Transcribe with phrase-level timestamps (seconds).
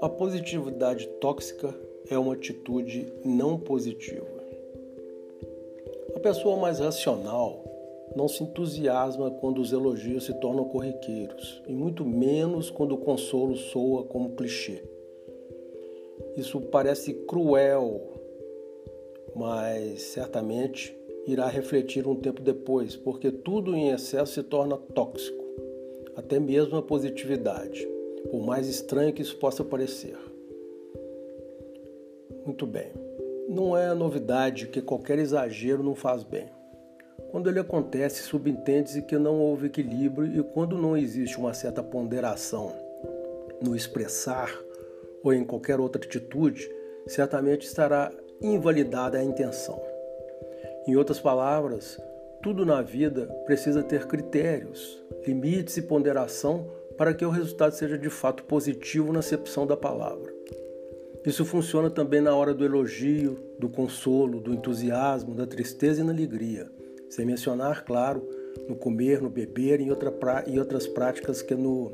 [0.00, 1.74] A positividade tóxica
[2.10, 4.26] é uma atitude não positiva.
[6.14, 7.64] A pessoa mais racional
[8.16, 13.56] não se entusiasma quando os elogios se tornam corriqueiros, e muito menos quando o consolo
[13.56, 14.82] soa como clichê.
[16.36, 18.00] Isso parece cruel,
[19.34, 20.96] mas certamente
[21.30, 25.44] irá refletir um tempo depois, porque tudo em excesso se torna tóxico,
[26.16, 27.86] até mesmo a positividade
[28.30, 30.16] por mais estranho que isso possa parecer.
[32.44, 32.92] Muito bem,
[33.48, 36.46] não é novidade que qualquer exagero não faz bem.
[37.30, 42.72] Quando ele acontece, subentende-se que não houve equilíbrio e quando não existe uma certa ponderação
[43.60, 44.50] no expressar
[45.22, 46.70] ou em qualquer outra atitude,
[47.06, 48.10] certamente estará
[48.40, 49.80] invalidada a intenção.
[50.88, 52.00] Em outras palavras,
[52.42, 56.66] tudo na vida precisa ter critérios, limites e ponderação
[56.96, 60.32] para que o resultado seja de fato positivo na acepção da palavra.
[61.26, 66.10] Isso funciona também na hora do elogio, do consolo, do entusiasmo, da tristeza e na
[66.10, 66.70] alegria,
[67.10, 68.26] sem mencionar, claro,
[68.66, 70.10] no comer, no beber e, outra
[70.58, 71.92] outras práticas que no,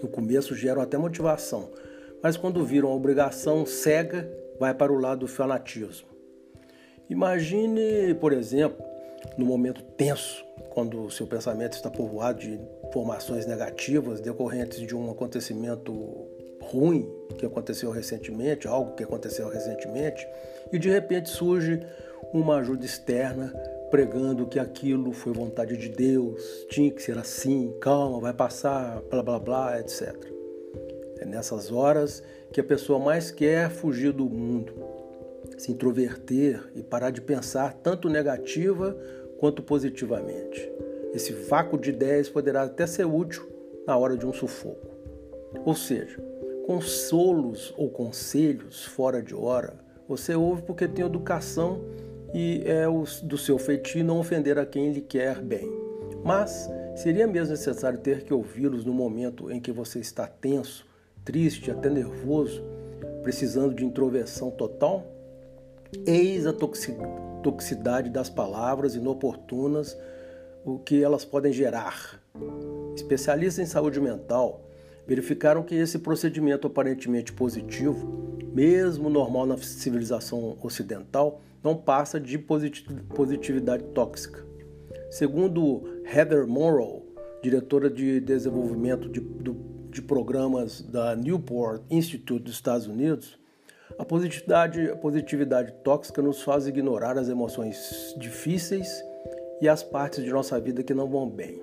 [0.00, 1.72] no começo geram até motivação,
[2.22, 6.13] mas quando viram a obrigação cega, vai para o lado do fanatismo.
[7.08, 8.84] Imagine, por exemplo,
[9.36, 15.10] no momento tenso, quando o seu pensamento está povoado de informações negativas decorrentes de um
[15.10, 15.92] acontecimento
[16.60, 20.26] ruim que aconteceu recentemente, algo que aconteceu recentemente,
[20.72, 21.80] e de repente surge
[22.32, 23.52] uma ajuda externa
[23.90, 29.22] pregando que aquilo foi vontade de Deus, tinha que ser assim, calma, vai passar, blá
[29.22, 30.12] blá blá, etc.
[31.18, 34.72] É nessas horas que a pessoa mais quer fugir do mundo,
[35.56, 38.96] se introverter e parar de pensar tanto negativa
[39.38, 40.70] quanto positivamente.
[41.12, 43.48] Esse vácuo de ideias poderá até ser útil
[43.86, 44.88] na hora de um sufoco.
[45.64, 46.18] Ou seja,
[46.66, 49.74] consolos ou conselhos fora de hora,
[50.08, 51.80] você ouve porque tem educação
[52.34, 52.84] e é
[53.22, 55.70] do seu feitio não ofender a quem lhe quer bem.
[56.24, 60.86] Mas seria mesmo necessário ter que ouvi-los no momento em que você está tenso,
[61.24, 62.62] triste, até nervoso,
[63.22, 65.13] precisando de introversão total?
[66.06, 69.96] Eis a toxicidade das palavras inoportunas
[70.64, 72.20] o que elas podem gerar.
[72.94, 74.64] Especialistas em saúde mental
[75.06, 83.84] verificaram que esse procedimento aparentemente positivo, mesmo normal na civilização ocidental, não passa de positividade
[83.94, 84.44] tóxica.
[85.10, 87.06] Segundo Heather Morrow,
[87.42, 89.20] diretora de desenvolvimento de,
[89.90, 93.38] de programas da Newport Institute dos Estados Unidos,
[93.98, 99.04] a positividade, a positividade tóxica nos faz ignorar as emoções difíceis
[99.60, 101.62] e as partes de nossa vida que não vão bem.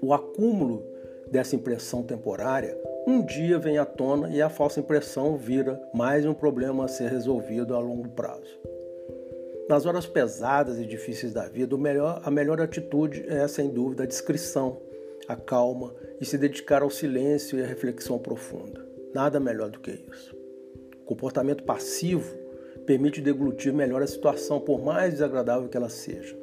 [0.00, 0.84] O acúmulo
[1.30, 6.34] dessa impressão temporária um dia vem à tona e a falsa impressão vira mais um
[6.34, 8.58] problema a ser resolvido a longo prazo.
[9.68, 14.06] Nas horas pesadas e difíceis da vida, melhor, a melhor atitude é, sem dúvida, a
[14.06, 14.80] discrição,
[15.26, 18.86] a calma e se dedicar ao silêncio e à reflexão profunda.
[19.12, 20.35] Nada melhor do que isso.
[21.06, 22.36] Comportamento passivo
[22.84, 26.36] permite deglutir melhor a situação, por mais desagradável que ela seja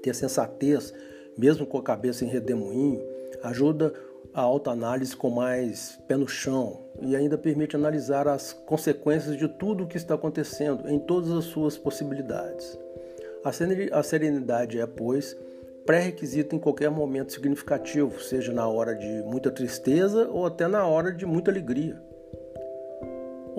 [0.00, 0.92] ter sensatez,
[1.36, 3.02] mesmo com a cabeça em redemoinho,
[3.42, 3.92] ajuda
[4.32, 9.84] a autoanálise com mais pé no chão e ainda permite analisar as consequências de tudo
[9.84, 12.78] o que está acontecendo em todas as suas possibilidades.
[13.92, 15.36] A serenidade é, pois,
[15.86, 21.10] pré-requisito em qualquer momento significativo, seja na hora de muita tristeza ou até na hora
[21.10, 22.00] de muita alegria.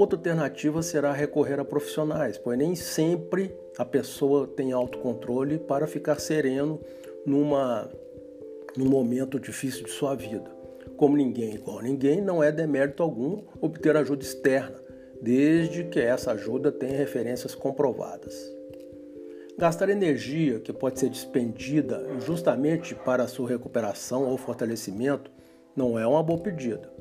[0.02, 6.20] Outra alternativa será recorrer a profissionais, pois nem sempre a pessoa tem autocontrole para ficar
[6.20, 6.82] sereno
[7.24, 7.88] numa,
[8.76, 10.50] num momento difícil de sua vida.
[10.98, 14.82] Como ninguém é igual ninguém, não é demérito algum obter ajuda externa,
[15.22, 18.34] desde que essa ajuda tenha referências comprovadas.
[19.56, 25.30] Gastar energia que pode ser despendida justamente para sua recuperação ou fortalecimento
[25.76, 26.92] não é uma boa pedida.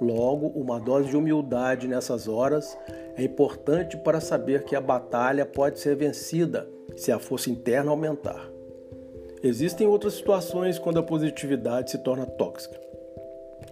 [0.00, 2.76] Logo, uma dose de humildade nessas horas
[3.16, 8.50] é importante para saber que a batalha pode ser vencida se a força interna aumentar.
[9.42, 12.80] Existem outras situações quando a positividade se torna tóxica.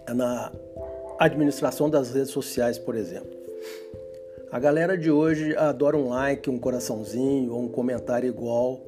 [0.07, 0.53] É na
[1.19, 3.31] administração das redes sociais, por exemplo.
[4.51, 8.83] A galera de hoje adora um like, um coraçãozinho ou um comentário igual,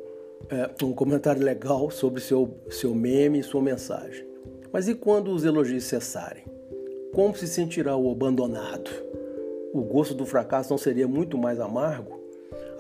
[0.51, 4.27] é, um comentário legal sobre seu, seu meme e sua mensagem.
[4.71, 6.45] Mas e quando os elogios cessarem?
[7.15, 8.91] Como se sentirá o abandonado?
[9.73, 12.21] O gosto do fracasso não seria muito mais amargo?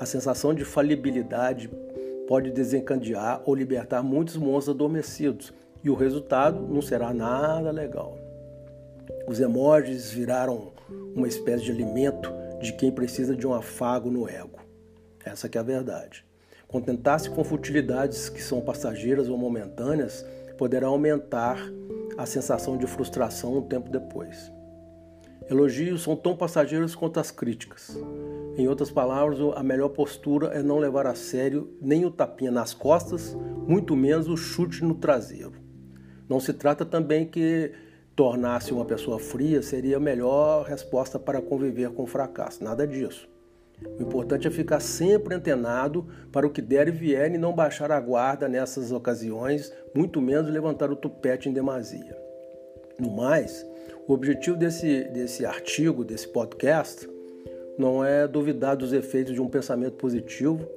[0.00, 1.70] A sensação de falibilidade
[2.26, 5.54] pode desencadear ou libertar muitos monstros adormecidos,
[5.84, 8.18] e o resultado não será nada legal.
[9.28, 10.72] Os emojis viraram
[11.14, 12.28] uma espécie de alimento
[12.60, 14.58] de quem precisa de um afago no ego.
[15.24, 16.24] Essa é a verdade.
[16.66, 20.26] Contentar-se com futilidades que são passageiras ou momentâneas
[20.58, 21.56] poderá aumentar
[22.16, 24.52] a sensação de frustração um tempo depois.
[25.50, 27.98] Elogios são tão passageiros quanto as críticas.
[28.56, 32.72] Em outras palavras, a melhor postura é não levar a sério nem o tapinha nas
[32.72, 35.52] costas, muito menos o chute no traseiro.
[36.28, 37.72] Não se trata também que
[38.16, 42.64] tornar-se uma pessoa fria seria a melhor resposta para conviver com o fracasso.
[42.64, 43.28] Nada disso.
[43.98, 47.90] O importante é ficar sempre antenado para o que der e vier e não baixar
[47.90, 52.16] a guarda nessas ocasiões, muito menos levantar o tupete em demasia.
[52.98, 53.66] No mais,
[54.06, 57.08] o objetivo desse, desse artigo, desse podcast,
[57.76, 60.68] não é duvidar dos efeitos de um pensamento positivo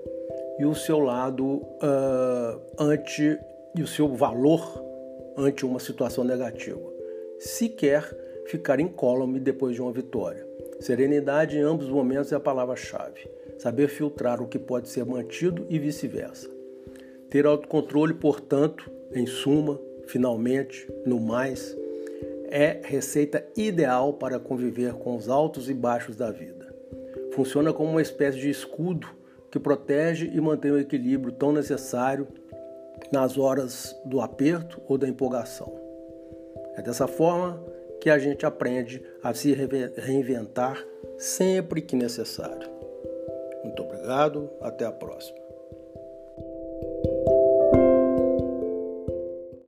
[0.57, 3.38] e o seu lado uh, ante
[3.75, 4.83] e o seu valor
[5.38, 6.81] ante uma situação negativa.
[7.39, 8.03] Sequer
[8.47, 10.46] ficar incólume depois de uma vitória.
[10.79, 13.29] Serenidade em ambos os momentos é a palavra-chave.
[13.57, 16.50] Saber filtrar o que pode ser mantido e vice-versa.
[17.29, 21.75] Ter autocontrole, portanto, em suma, finalmente, no mais,
[22.50, 26.74] é receita ideal para conviver com os altos e baixos da vida.
[27.33, 29.07] Funciona como uma espécie de escudo
[29.51, 32.27] que protege e mantém o equilíbrio tão necessário
[33.12, 35.74] nas horas do aperto ou da empolgação.
[36.75, 37.62] É dessa forma
[37.99, 40.83] que a gente aprende a se reinventar
[41.17, 42.69] sempre que necessário.
[43.63, 45.46] Muito obrigado, até a próxima.